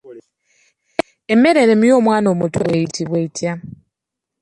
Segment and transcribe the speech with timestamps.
[1.33, 3.53] Emmere eremye omwana omuto eyitibwa etya?